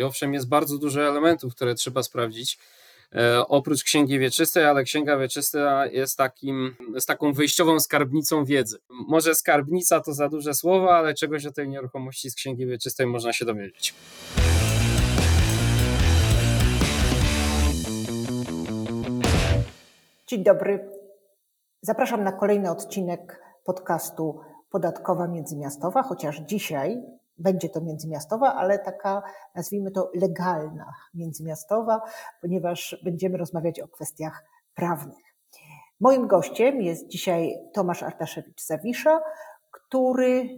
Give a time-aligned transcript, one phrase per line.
[0.00, 0.04] wieczystej.
[0.04, 2.58] Owszem, jest bardzo dużo elementów, które trzeba sprawdzić.
[3.14, 8.78] E, oprócz księgi wieczystej, ale księga wieczysta jest, takim, jest taką wyjściową skarbnicą wiedzy.
[9.08, 13.32] Może skarbnica to za duże słowo, ale czegoś o tej nieruchomości z księgi wieczystej można
[13.32, 13.94] się dowiedzieć.
[20.26, 20.88] Dzień dobry.
[21.82, 24.40] Zapraszam na kolejny odcinek podcastu
[24.70, 27.02] Podatkowa Międzymiastowa, chociaż dzisiaj
[27.40, 29.22] będzie to międzymiastowa, ale taka,
[29.54, 32.00] nazwijmy to, legalna międzymiastowa,
[32.40, 34.44] ponieważ będziemy rozmawiać o kwestiach
[34.74, 35.30] prawnych.
[36.00, 39.20] Moim gościem jest dzisiaj Tomasz Artaszewicz-Zawisza,
[39.70, 40.48] który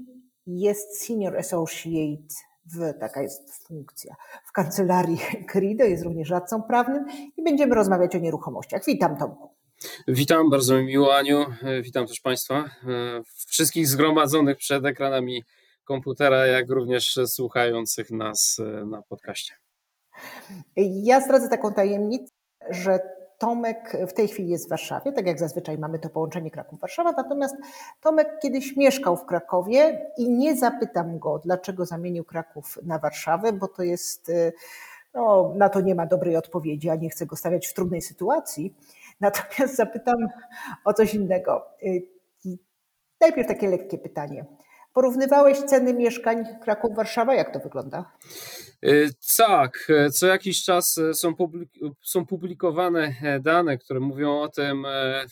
[0.47, 2.35] jest Senior Associate
[2.67, 5.19] w, taka jest funkcja, w kancelarii
[5.53, 7.05] Crido, jest również radcą prawnym
[7.37, 8.83] i będziemy rozmawiać o nieruchomościach.
[8.87, 9.51] Witam Tomku.
[10.09, 11.47] Witam, bardzo mi miło Aniu,
[11.83, 12.65] witam też Państwa,
[13.47, 15.45] wszystkich zgromadzonych przed ekranami
[15.85, 19.55] komputera, jak również słuchających nas e, na podcaście.
[20.77, 22.33] Ja zdradzę taką tajemnicę,
[22.71, 23.01] że
[23.43, 27.57] Tomek w tej chwili jest w Warszawie, tak jak zazwyczaj mamy to połączenie Kraków-Warszawa, natomiast
[28.01, 33.69] Tomek kiedyś mieszkał w Krakowie i nie zapytam go, dlaczego zamienił Kraków na Warszawę, bo
[33.69, 34.53] to jest, e,
[35.15, 38.75] no, na to nie ma dobrej odpowiedzi, a nie chcę go stawiać w trudnej sytuacji.
[39.21, 40.17] Natomiast zapytam
[40.85, 41.67] o coś innego.
[41.83, 41.87] E,
[43.21, 44.45] najpierw takie lekkie pytanie.
[44.95, 47.35] Porównywałeś ceny mieszkań Kraków-Warszawa?
[47.35, 48.13] Jak to wygląda?
[48.85, 51.35] Y, tak, y, co jakiś czas y, są,
[52.03, 55.27] są publikowane e, dane, które mówią o tym, e,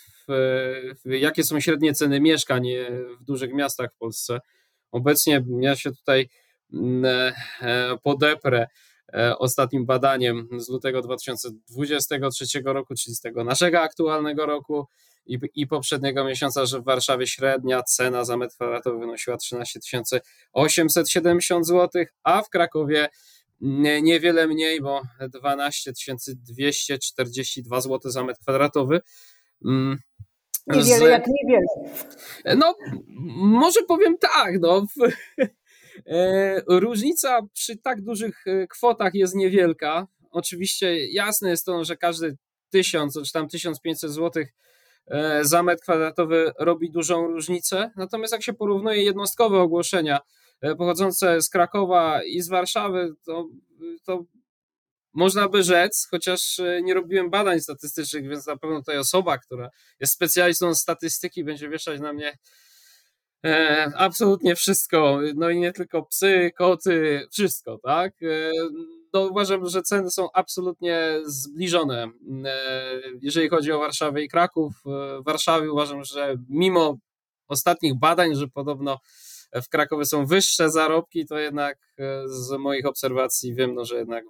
[1.05, 4.38] jakie są średnie ceny mieszkań e, w dużych miastach w Polsce.
[4.92, 6.28] Obecnie ja się tutaj
[6.72, 7.33] mm,
[8.03, 8.66] podeprę
[9.38, 14.86] ostatnim badaniem z lutego 2023 roku, czyli z tego naszego aktualnego roku
[15.27, 19.81] i, i poprzedniego miesiąca, że w Warszawie średnia cena za metr kwadratowy wynosiła 13
[20.53, 23.09] 870 zł, a w Krakowie
[24.03, 25.93] niewiele mniej, bo 12
[26.35, 29.01] 242 zł za metr kwadratowy.
[29.65, 29.99] Mm,
[30.67, 31.67] niewiele Z, jak niewiele.
[32.56, 32.75] No,
[33.37, 34.87] może powiem tak, no.
[36.06, 40.06] E, różnica przy tak dużych e, kwotach jest niewielka.
[40.31, 42.37] Oczywiście jasne jest to, że każdy
[42.71, 44.53] tysiąc czy tam 1500 złotych
[45.43, 47.91] za metr kwadratowy robi dużą różnicę.
[47.97, 50.21] Natomiast jak się porównuje jednostkowe ogłoszenia
[50.60, 53.47] e, pochodzące z Krakowa i z Warszawy, to,
[54.04, 54.25] to
[55.12, 59.70] można by rzec, chociaż e, nie robiłem badań statystycznych, więc na pewno tutaj osoba, która
[60.00, 62.38] jest specjalistą statystyki, będzie wieszać na mnie
[63.97, 65.20] absolutnie wszystko.
[65.34, 68.12] No i nie tylko psy, koty, wszystko, tak?
[69.12, 72.10] No uważam, że ceny są absolutnie zbliżone.
[72.44, 76.98] E, jeżeli chodzi o Warszawę i Kraków, e, w Warszawie uważam, że mimo
[77.49, 78.99] ostatnich badań, że podobno
[79.65, 84.25] w Krakowie są wyższe zarobki, to jednak e, z moich obserwacji wiem, no, że jednak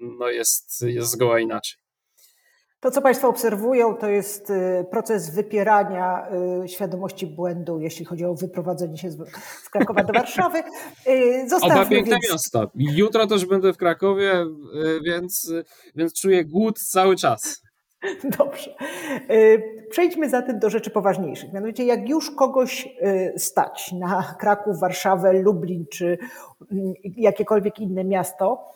[0.00, 1.85] no, jest, jest zgoła inaczej.
[2.80, 6.28] To, co Państwo obserwują, to jest y, proces wypierania
[6.64, 10.58] y, świadomości błędu, jeśli chodzi o wyprowadzenie się z Krakowa do Warszawy.
[11.08, 12.32] Y, zostawmy Oba piękne więc...
[12.32, 12.66] miasta.
[12.74, 14.32] Jutro też będę w Krakowie,
[15.04, 15.52] więc,
[15.94, 17.62] więc czuję głód cały czas.
[18.38, 18.74] Dobrze.
[19.90, 21.52] Przejdźmy zatem do rzeczy poważniejszych.
[21.52, 22.88] Mianowicie, jak już kogoś
[23.36, 26.18] stać na Kraków, Warszawę, Lublin czy
[27.16, 28.74] jakiekolwiek inne miasto,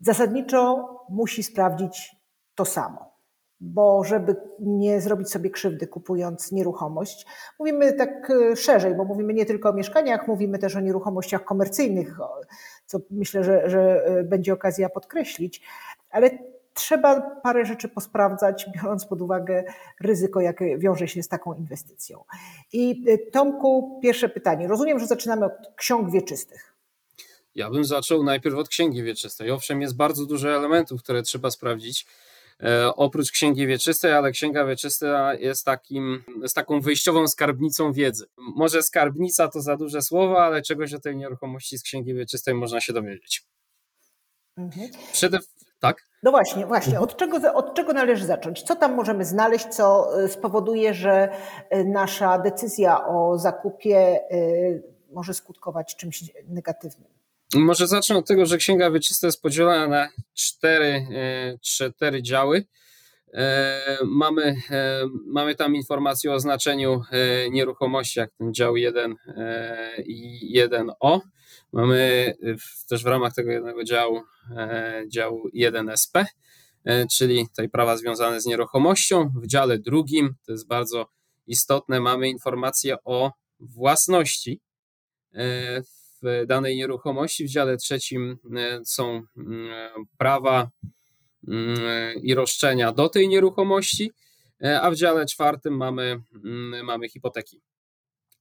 [0.00, 2.16] zasadniczo musi sprawdzić
[2.54, 3.14] to samo.
[3.60, 7.26] Bo żeby nie zrobić sobie krzywdy kupując nieruchomość,
[7.58, 12.18] mówimy tak e, szerzej, bo mówimy nie tylko o mieszkaniach, mówimy też o nieruchomościach komercyjnych,
[12.86, 15.62] co myślę, że, że e, będzie okazja podkreślić,
[16.10, 16.30] ale
[16.74, 19.64] trzeba parę rzeczy posprawdzać, biorąc pod uwagę
[20.00, 22.24] ryzyko, jakie wiąże się z taką inwestycją.
[22.72, 24.68] I e, Tomku, pierwsze pytanie.
[24.68, 26.74] Rozumiem, że zaczynamy od ksiąg wieczystych.
[27.54, 29.50] Ja bym zaczął najpierw od księgi wieczystej.
[29.50, 32.06] Owszem, jest bardzo dużo elementów, które trzeba sprawdzić.
[32.62, 38.26] E, oprócz księgi wieczystej, ale księga wieczysta jest, takim, jest taką wyjściową skarbnicą wiedzy.
[38.36, 42.80] Może skarbnica to za duże słowo, ale czegoś o tej nieruchomości z księgi wieczystej można
[42.80, 43.46] się dowiedzieć.
[44.56, 44.90] Mhm.
[45.12, 45.38] Przede,
[45.80, 45.96] tak?
[46.22, 47.00] No właśnie, właśnie.
[47.00, 48.62] Od czego, od czego należy zacząć?
[48.62, 51.28] Co tam możemy znaleźć, co e, spowoduje, że
[51.70, 54.20] e, nasza decyzja o zakupie
[55.10, 57.23] może skutkować czymś negatywnym?
[57.54, 62.64] Może zacznę od tego, że Księga Wieczysta jest podzielona na cztery, e, cztery działy.
[63.34, 67.02] E, mamy, e, mamy tam informację o znaczeniu
[67.50, 69.14] nieruchomości, jak ten dział 1
[70.06, 71.20] i 1O.
[71.72, 72.34] Mamy
[72.88, 74.22] też w ramach tego jednego działu
[75.08, 76.24] dział 1SP,
[77.12, 79.32] czyli tutaj prawa związane z nieruchomością.
[79.42, 81.06] W dziale drugim, to jest bardzo
[81.46, 84.60] istotne, mamy informację o własności
[86.24, 87.44] w danej nieruchomości.
[87.44, 88.38] W dziale trzecim
[88.84, 89.22] są
[90.18, 90.70] prawa
[92.22, 94.12] i roszczenia do tej nieruchomości,
[94.80, 96.20] a w dziale czwartym mamy,
[96.84, 97.60] mamy hipoteki.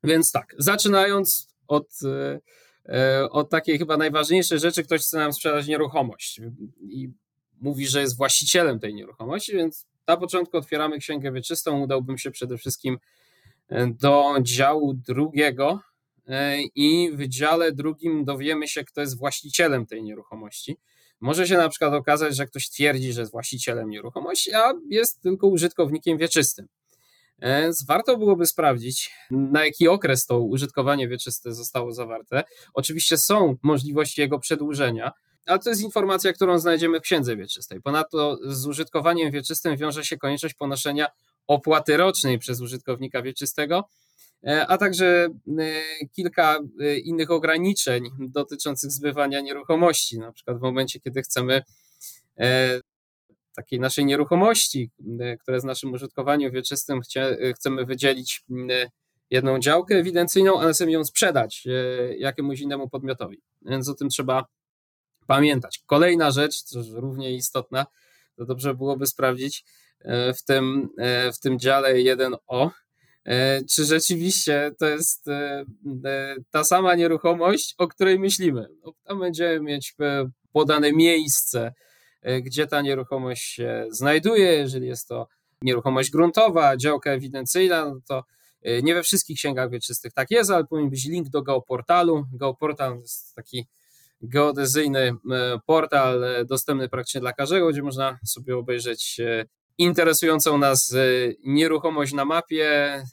[0.04, 1.88] Więc tak, zaczynając od,
[3.30, 6.42] od takiej chyba najważniejszej rzeczy, ktoś chce nam sprzedać nieruchomość
[6.82, 7.10] i
[7.62, 11.82] mówi, że jest właścicielem tej nieruchomości, więc na początku otwieramy księgę wieczystą.
[11.82, 12.98] Udałbym się przede wszystkim
[13.70, 15.93] e, do działu drugiego e,
[16.76, 20.78] i w dziale drugim dowiemy się, kto jest właścicielem tej nieruchomości.
[21.22, 25.48] Może się na przykład okazać, że ktoś twierdzi, że jest właścicielem nieruchomości, a jest tylko
[25.48, 26.68] użytkownikiem wieczystym.
[27.40, 32.44] E, więc warto byłoby sprawdzić, na jaki okres to użytkowanie wieczyste zostało zawarte.
[32.74, 35.12] Oczywiście są możliwości jego przedłużenia,
[35.46, 37.82] ale to jest informacja, którą znajdziemy w księdze wieczystej.
[37.82, 41.08] Ponadto z użytkowaniem wieczystym wiąże się konieczność ponoszenia
[41.48, 43.84] opłaty rocznej przez użytkownika wieczystego, e,
[44.68, 45.28] a także
[45.60, 50.20] e, kilka e, innych ograniczeń dotyczących zbywania nieruchomości.
[50.20, 51.64] Na przykład w momencie, kiedy chcemy
[53.56, 54.92] takiej naszej nieruchomości,
[55.42, 57.02] która jest w naszym użytkowaniu wieczystym,
[57.56, 58.44] chcemy wydzielić
[59.30, 61.68] jedną działkę ewidencyjną, a następnie ją sprzedać
[62.18, 63.42] jakiemuś innemu podmiotowi.
[63.62, 64.46] Więc o tym trzeba
[65.28, 65.82] pamiętać.
[65.86, 66.56] Kolejna rzecz,
[66.94, 67.86] równie istotna,
[68.38, 69.66] to dobrze byłoby sprawdzić
[70.00, 72.70] e, w tym, e, w tym dziale 1o, e,
[73.70, 75.26] czy rzeczywiście to jest
[76.52, 78.68] ta sama nieruchomość, o której myślimy.
[78.86, 79.96] No, tam będziemy mieć
[80.52, 81.74] podane miejsce,
[82.42, 84.54] gdzie ta nieruchomość się znajduje.
[84.54, 85.28] Jeżeli jest to
[85.62, 88.24] nieruchomość gruntowa, działka ewidencyjna, no to
[88.84, 92.26] nie we wszystkich księgach wieczystych tak jest, ale powinien być link do geoportalu.
[92.34, 93.68] Geoportal jest taki
[94.24, 95.00] geodezyjny
[95.32, 99.46] e, portal e, dostępny praktycznie dla każdego, gdzie można sobie obejrzeć e,
[99.78, 100.96] interesującą nas
[101.44, 103.04] nieruchomość na mapie,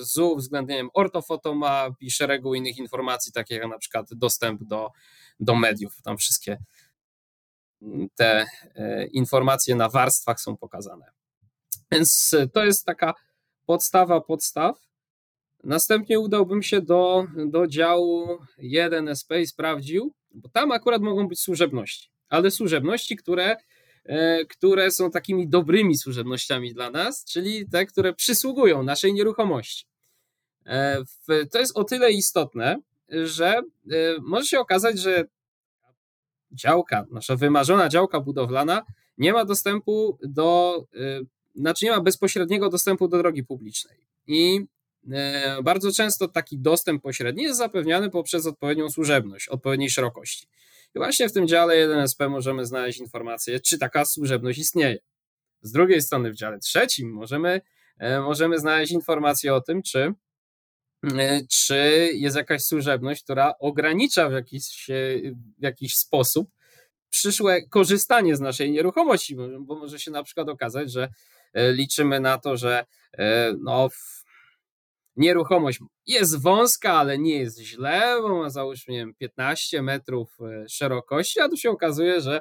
[0.00, 4.90] z uwzględnieniem ortofotomap i szeregu innych informacji, takich jak na przykład dostęp do,
[5.40, 6.02] do mediów.
[6.02, 6.58] Tam wszystkie
[8.14, 8.46] te
[9.12, 11.06] informacje na warstwach są pokazane.
[11.92, 13.14] Więc to jest taka
[13.66, 14.76] podstawa podstaw.
[15.64, 22.10] Następnie udałbym się do, do działu 1SP i sprawdził, bo tam akurat mogą być służebności,
[22.28, 23.56] ale służebności, które,
[24.48, 29.86] które są takimi dobrymi służebnościami dla nas, czyli te, które przysługują naszej nieruchomości.
[30.66, 31.02] E,
[31.50, 32.76] to jest o tyle istotne,
[33.08, 33.62] że e,
[34.22, 35.24] może się okazać, że
[36.52, 38.82] działka, nasza wymarzona działka budowlana
[39.18, 40.84] nie ma dostępu do,
[41.54, 44.06] znaczy nie ma bezpośredniego dostępu do drogi publicznej.
[44.26, 44.66] I
[45.10, 50.46] E, bardzo często taki dostęp pośredni jest zapewniany poprzez odpowiednią służebność, odpowiedniej szerokości.
[50.94, 54.98] I właśnie w tym dziale 1SP możemy znaleźć informację, czy taka służebność istnieje.
[55.62, 57.60] Z drugiej strony w dziale trzecim możemy,
[57.98, 60.14] e, możemy znaleźć informację o tym, czy,
[61.18, 64.86] e, czy jest jakaś służebność, która ogranicza w jakiś,
[65.58, 66.50] w jakiś sposób
[67.10, 71.08] przyszłe korzystanie z naszej nieruchomości, bo może się na przykład okazać, że
[71.54, 72.84] liczymy na to, że
[73.58, 73.88] no,
[75.16, 80.68] nieruchomość jest wąska, ale nie jest źle, bo ma załóżmy nie wiem, 15 metrów e,
[80.68, 82.40] szerokości, a tu się okazuje, że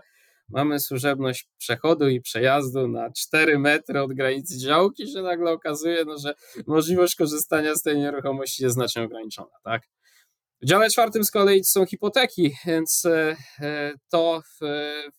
[0.50, 6.18] mamy służebność przechodu i przejazdu na 4 metry od granicy działki, że nagle okazuje, no,
[6.18, 6.34] że
[6.68, 9.82] możliwość korzystania z tej nieruchomości jest znacznie ograniczona, tak?
[10.62, 14.42] W dziale czwartym z kolei są hipoteki, więc e, e, to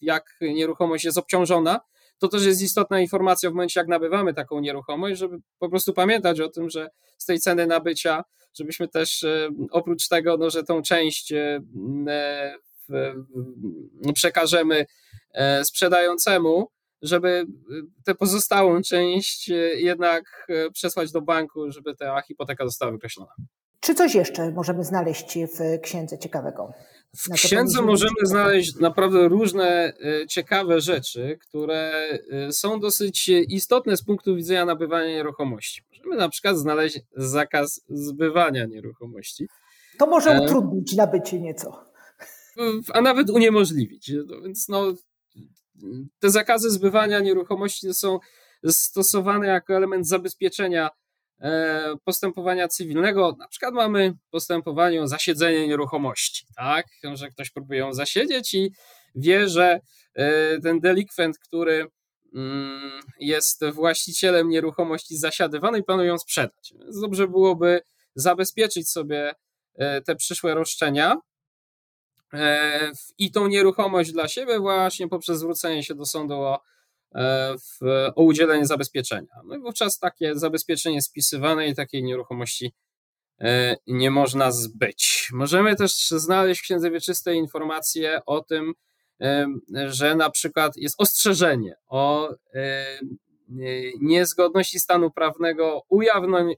[0.00, 1.80] jak nieruchomość jest obciążona,
[2.22, 6.40] to też jest istotna informacja w momencie, jak nabywamy taką nieruchomość, żeby po prostu pamiętać
[6.40, 6.88] o tym, że
[7.18, 8.24] z tej ceny nabycia,
[8.54, 11.60] żebyśmy też e, oprócz tego, no, że tą część e,
[14.14, 14.86] przekażemy
[15.34, 16.68] e, sprzedającemu,
[17.02, 17.44] żeby
[18.04, 23.32] tę pozostałą część jednak przesłać do banku, żeby ta hipoteka została wykreślona.
[23.82, 26.72] Czy coś jeszcze możemy znaleźć w księdze ciekawego?
[27.16, 31.92] W księdze możemy znaleźć naprawdę różne e, ciekawe rzeczy, które
[32.30, 35.82] e, są dosyć istotne z punktu widzenia nabywania nieruchomości.
[35.90, 39.46] Możemy na przykład znaleźć zakaz zbywania nieruchomości.
[39.98, 41.84] To może e, utrudnić nabycie nieco.
[42.92, 44.12] A nawet uniemożliwić.
[44.26, 44.92] No więc no,
[46.18, 48.18] te zakazy zbywania nieruchomości są
[48.66, 51.01] stosowane jako element zabezpieczenia E,
[52.04, 58.54] postępowania cywilnego, na przykład mamy postępowanie o zasiedzenie nieruchomości, tak, że ktoś próbuje ją zasiedzieć
[58.54, 58.72] i
[59.14, 59.80] wie, że
[60.14, 61.86] e, ten delikwent, który
[62.34, 66.74] mm, jest właścicielem nieruchomości zasiadywanej, planuje ją sprzedać.
[66.78, 67.80] Więc dobrze byłoby
[68.14, 69.34] zabezpieczyć sobie
[69.74, 71.16] e, te przyszłe roszczenia
[73.18, 76.81] i tą nieruchomość dla siebie właśnie poprzez zwrócenie się do sądu o E,
[77.14, 79.34] w, o udzielenie zabezpieczenia.
[79.44, 82.72] No i wówczas takie zabezpieczenie spisywane i takiej nieruchomości
[83.86, 85.28] nie można zbyć.
[85.32, 88.74] Możemy też znaleźć w Księdze Wieczystej informacje o tym,
[89.86, 92.34] że na przykład jest ostrzeżenie o
[94.00, 95.82] niezgodności stanu prawnego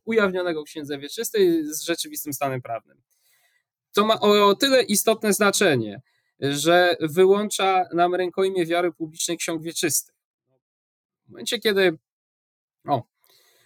[0.04, 3.02] ujawnionego w Księdze Wieczystej z rzeczywistym stanem prawnym.
[3.94, 6.02] To ma o tyle istotne znaczenie,
[6.40, 10.13] że wyłącza nam rękojmie wiary publicznej ksiąg wieczystych.
[11.26, 11.98] W momencie, kiedy.
[12.88, 13.02] O,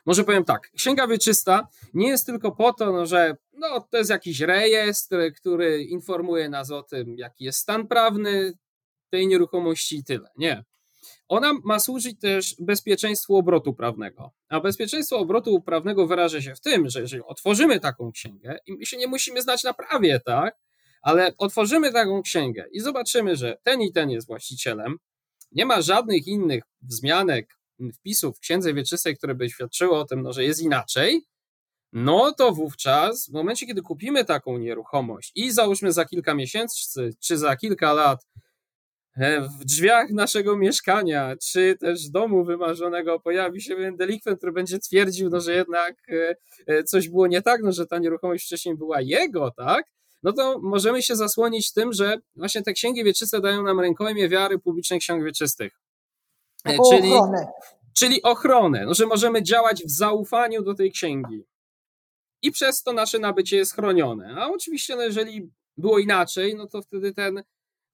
[0.07, 0.71] może powiem tak.
[0.77, 5.85] Księga wieczysta nie jest tylko po to, no, że no, to jest jakiś rejestr, który
[5.85, 8.53] informuje nas o tym, jaki jest stan prawny
[9.11, 10.29] tej nieruchomości i tyle.
[10.37, 10.65] Nie.
[11.29, 14.33] Ona ma służyć też bezpieczeństwu obrotu prawnego.
[14.49, 18.87] A bezpieczeństwo obrotu prawnego wyraża się w tym, że jeżeli otworzymy taką księgę, i my
[18.87, 20.57] się nie musimy znać na prawie, tak?
[21.03, 24.99] Ale otworzymy taką księgę i zobaczymy, że ten i ten jest właścicielem,
[25.53, 27.59] nie ma żadnych innych wzmianek,
[27.95, 31.23] wpisów w księdze wieczystej, które by świadczyły o tym, no, że jest inaczej,
[31.93, 37.39] no to wówczas w momencie, kiedy kupimy taką nieruchomość i załóżmy za kilka miesięcy czy
[37.39, 38.27] za kilka lat
[39.19, 44.79] E, w drzwiach naszego mieszkania, czy też domu wymarzonego pojawi się pewien delikwent, który będzie
[44.79, 46.37] twierdził, no, że jednak e,
[46.67, 49.85] e, coś było nie tak, no, że ta nieruchomość wcześniej była jego, tak?
[50.23, 54.59] No to możemy się zasłonić tym, że właśnie te księgi wieczyste dają nam rękojmie wiary
[54.59, 55.73] publicznych ksiąg wieczystych.
[56.91, 57.47] czyli, ochronę.
[57.99, 61.45] czyli ochronę, no, że możemy działać w zaufaniu do tej księgi.
[62.43, 64.35] I przez to nasze nabycie jest chronione.
[64.39, 67.43] A oczywiście, no, jeżeli było inaczej, no to wtedy ten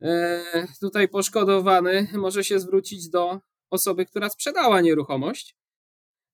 [0.03, 3.41] E, tutaj poszkodowany może się zwrócić do
[3.71, 5.57] osoby, która sprzedała nieruchomość,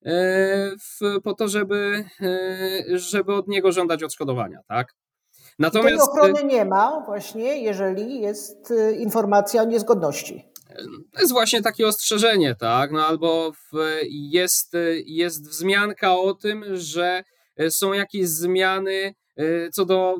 [0.04, 0.76] e,
[1.24, 4.94] po to, żeby, e, żeby od niego żądać odszkodowania, tak?
[5.58, 10.44] Natomiast tej ochrony nie ma właśnie, jeżeli jest informacja o niezgodności.
[11.12, 12.92] To jest właśnie takie ostrzeżenie, tak?
[12.92, 13.52] No albo
[14.10, 17.24] jest, jest wzmianka o tym, że
[17.70, 19.14] są jakieś zmiany
[19.72, 20.16] co do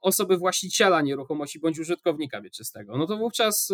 [0.00, 3.72] osoby właściciela nieruchomości bądź użytkownika wieczystego, no to wówczas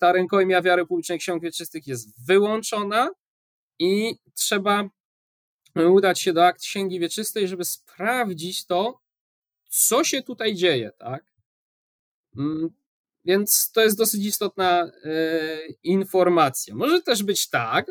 [0.00, 3.10] ta rękojmia wiary publicznej ksiąg wieczystych jest wyłączona
[3.78, 4.84] i trzeba
[5.90, 9.01] udać się do akt księgi wieczystej, żeby sprawdzić to,
[9.72, 11.24] co się tutaj dzieje, tak?
[12.36, 12.70] Mm,
[13.24, 14.90] więc to jest dosyć istotna
[15.82, 16.74] informacja.
[16.74, 17.86] Może też być tak,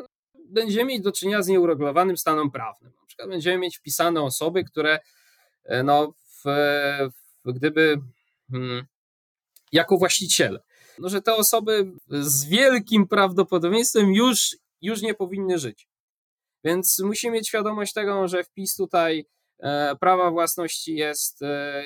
[0.48, 2.92] będziemy mieć do czynienia z nieuregulowanym stanem prawnym.
[3.00, 4.98] Na przykład będziemy mieć wpisane osoby, które
[5.64, 6.42] e, no, w,
[7.44, 7.98] w, gdyby
[8.50, 8.86] hmm,
[9.72, 10.60] jako właściciele,
[10.98, 15.88] no, że te osoby z wielkim prawdopodobieństwem już, już nie powinny żyć.
[16.64, 19.24] Więc musimy mieć świadomość tego, że wpis tutaj e,
[20.00, 21.84] prawa własności jest, e,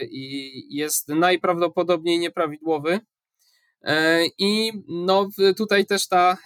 [0.70, 3.00] jest najprawdopodobniej nieprawidłowy.
[4.38, 6.36] I no, tutaj też ta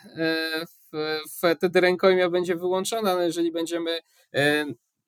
[1.56, 4.00] wtedy rękojmia będzie wyłączona, no jeżeli będziemy
[4.34, 4.66] e,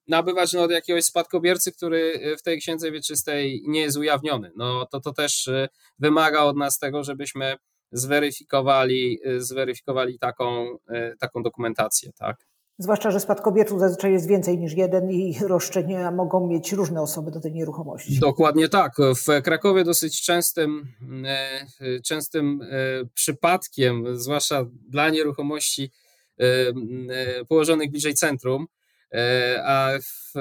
[0.09, 4.53] nabywać no, od jakiegoś spadkobiercy, który w tej księdze wieczystej nie jest ujawniony.
[4.57, 7.57] No to to też e, wymaga od nas tego, żebyśmy
[7.93, 10.79] zweryfikowali, e, zweryfikowali taką,
[11.21, 12.52] taką dokumentację, tak?
[12.79, 17.41] Zwłaszcza, że spadkobierców zazwyczaj jest więcej niż jeden i roszczenia mogą mieć różne osoby do
[17.41, 18.19] tej nieruchomości.
[18.19, 18.93] Dokładnie tak.
[18.99, 20.87] W Krakowie dosyć częstym,
[21.27, 22.67] e, częstym e,
[23.15, 25.93] przypadkiem, zwłaszcza dla nieruchomości
[26.39, 26.45] e,
[27.45, 28.67] położonych bliżej centrum,
[29.65, 30.33] a w,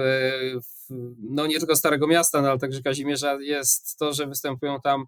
[1.19, 5.05] no nie tylko Starego Miasta, no ale także Kazimierza jest to, że występują tam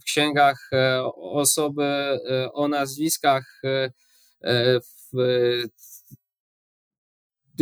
[0.00, 0.70] w księgach
[1.16, 2.18] osoby
[2.52, 3.62] o nazwiskach
[5.12, 5.91] w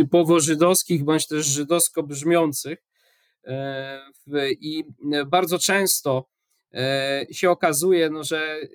[0.01, 2.79] typowo żydowskich bądź też żydowsko brzmiących.
[3.43, 4.01] E,
[4.51, 4.83] I
[5.25, 6.29] bardzo często
[6.73, 8.67] e, się okazuje, no, że e,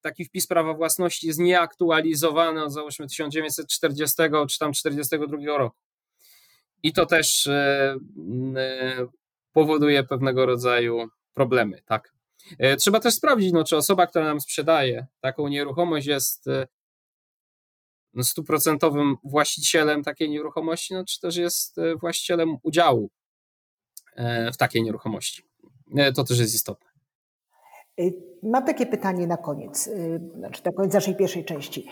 [0.00, 5.76] taki wpis prawa własności jest nieaktualizowany od załóżmy 1940 czy tam 42 roku.
[6.82, 7.48] I to też
[9.52, 12.12] powoduje pewnego rodzaju problemy, tak.
[12.78, 16.46] Trzeba też sprawdzić, no, czy osoba, która nam sprzedaje taką nieruchomość jest
[18.22, 23.10] stuprocentowym właścicielem takiej nieruchomości, no, czy też jest e, właścicielem udziału
[24.16, 25.42] e, w takiej nieruchomości.
[25.96, 26.90] E, to też jest istotne.
[28.42, 29.90] Mam takie pytanie na koniec,
[30.36, 31.86] znaczy na koniec naszej pierwszej części.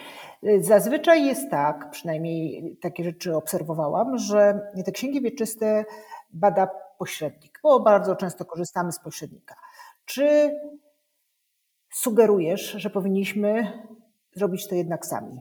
[0.60, 5.84] Zazwyczaj jest tak, przynajmniej takie rzeczy obserwowałam, że te księgi wieczyste
[6.30, 9.54] bada pośrednik, bo bardzo często korzystamy z pośrednika.
[10.04, 10.50] Czy
[11.92, 13.72] sugerujesz, że powinniśmy
[14.34, 15.40] zrobić to jednak sami?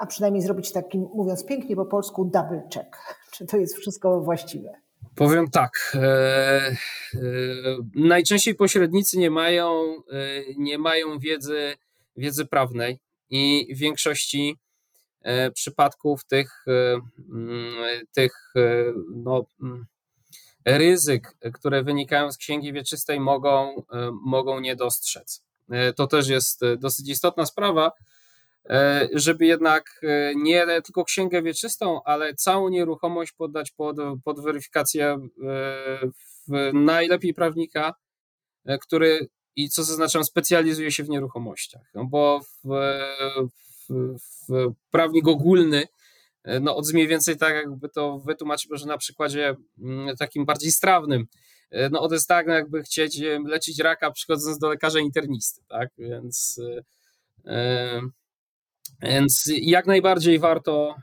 [0.00, 2.96] A przynajmniej zrobić taki, mówiąc pięknie po polsku, double check.
[3.32, 4.72] Czy to jest wszystko właściwe?
[5.18, 5.92] Powiem tak.
[5.94, 6.76] E, e,
[7.94, 9.70] najczęściej pośrednicy nie mają,
[10.12, 11.76] e, nie mają wiedzy,
[12.16, 12.98] wiedzy prawnej
[13.30, 14.56] i w większości
[15.22, 17.00] e, przypadków tych, e,
[18.12, 18.52] tych
[19.14, 19.44] no,
[20.64, 23.82] ryzyk, które wynikają z księgi wieczystej, mogą,
[24.24, 25.44] mogą nie dostrzec.
[25.96, 27.92] To też jest dosyć istotna sprawa,
[29.12, 30.00] żeby jednak
[30.36, 35.18] nie tylko księgę wieczystą, ale całą nieruchomość poddać pod, pod weryfikację
[36.72, 37.94] najlepiej prawnika,
[38.80, 41.82] który i co zaznaczam, specjalizuje się w nieruchomościach.
[41.94, 42.68] No bo w,
[43.88, 45.84] w, w prawnik ogólny,
[46.60, 51.26] no od mniej więcej tak jakby to wytłumaczyć może na przykładzie mm, takim bardziej strawnym,
[51.90, 56.60] no to jest tak, no jakby chcieć leczyć raka przychodząc do lekarza internisty, tak, więc
[57.46, 58.00] e,
[59.02, 60.96] więc jak najbardziej warto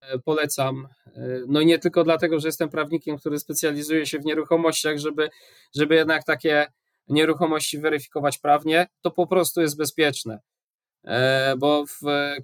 [0.00, 4.98] e, polecam, e, no nie tylko dlatego, że jestem prawnikiem, który specjalizuje się w nieruchomościach,
[4.98, 5.30] żeby,
[5.76, 6.66] żeby jednak takie
[7.08, 10.38] nieruchomości weryfikować prawnie, to po prostu jest bezpieczne.
[11.04, 11.84] E, bo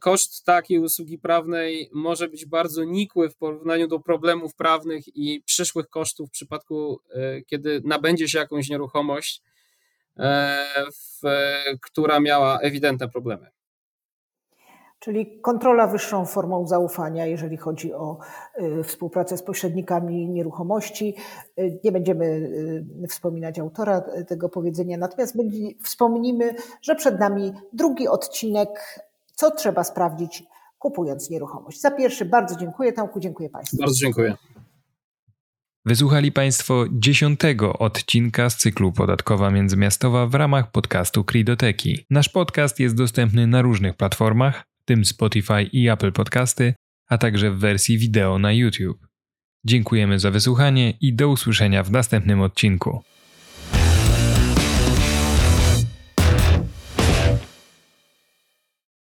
[0.00, 5.88] koszt takiej usługi prawnej może być bardzo nikły w porównaniu do problemów prawnych i przyszłych
[5.88, 7.00] kosztów w przypadku,
[7.46, 9.42] kiedy nabędzie się jakąś nieruchomość,
[10.18, 10.86] e,
[11.82, 13.55] która miała ewidentne problemy.
[15.06, 18.18] Czyli kontrola wyższą formą zaufania, jeżeli chodzi o
[18.80, 21.14] y, współpracę z pośrednikami nieruchomości.
[21.58, 22.24] Y, nie będziemy
[23.04, 25.36] y, wspominać autora tego powiedzenia, natomiast
[25.82, 29.00] wspomnimy, że przed nami drugi odcinek,
[29.34, 30.44] co trzeba sprawdzić
[30.78, 31.80] kupując nieruchomość.
[31.80, 33.76] Za pierwszy bardzo dziękuję Tomku, dziękuję Państwu.
[33.76, 34.34] Bardzo dziękuję.
[35.84, 42.06] Wysłuchali Państwo dziesiątego odcinka z cyklu Podatkowa Międzymiastowa w ramach podcastu Kridoteki.
[42.10, 46.74] Nasz podcast jest dostępny na różnych platformach, tym Spotify i Apple Podcasty,
[47.08, 49.06] a także w wersji wideo na YouTube.
[49.64, 53.02] Dziękujemy za wysłuchanie i do usłyszenia w następnym odcinku.